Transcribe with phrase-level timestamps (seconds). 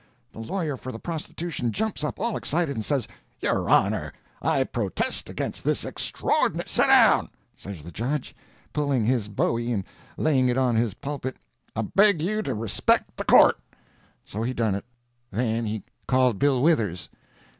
[0.33, 3.07] The lawyer for the prostitution jumps up all excited, and says:
[3.39, 4.11] "Your honor!
[4.41, 8.31] I protest against this extraordi—" [Illustration: "Set down!" says the judge.] "Set down!" says the
[8.31, 8.35] judge,
[8.73, 9.83] pulling his bowie and
[10.17, 11.37] laying it on his pulpit.
[11.75, 13.59] "I beg you to respect the Court."
[14.25, 14.85] So he done it.
[15.29, 17.07] Then he called Bill Withers.